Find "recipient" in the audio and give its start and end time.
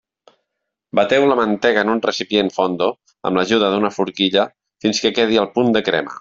2.05-2.49